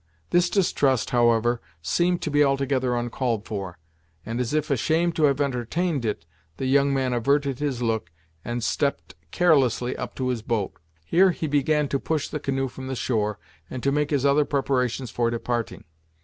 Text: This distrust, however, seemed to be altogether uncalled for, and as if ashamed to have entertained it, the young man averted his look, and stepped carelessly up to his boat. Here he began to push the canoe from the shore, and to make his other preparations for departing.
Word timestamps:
This 0.31 0.49
distrust, 0.49 1.11
however, 1.11 1.61
seemed 1.83 2.23
to 2.23 2.31
be 2.31 2.43
altogether 2.43 2.95
uncalled 2.95 3.45
for, 3.45 3.77
and 4.25 4.39
as 4.39 4.51
if 4.51 4.71
ashamed 4.71 5.15
to 5.17 5.25
have 5.25 5.39
entertained 5.39 6.05
it, 6.05 6.25
the 6.57 6.65
young 6.65 6.91
man 6.91 7.13
averted 7.13 7.59
his 7.59 7.83
look, 7.83 8.09
and 8.43 8.63
stepped 8.63 9.13
carelessly 9.29 9.95
up 9.95 10.15
to 10.15 10.29
his 10.29 10.41
boat. 10.41 10.73
Here 11.05 11.29
he 11.29 11.45
began 11.45 11.87
to 11.89 11.99
push 11.99 12.29
the 12.29 12.39
canoe 12.39 12.67
from 12.67 12.87
the 12.87 12.95
shore, 12.95 13.37
and 13.69 13.83
to 13.83 13.91
make 13.91 14.09
his 14.09 14.25
other 14.25 14.43
preparations 14.43 15.11
for 15.11 15.29
departing. 15.29 15.83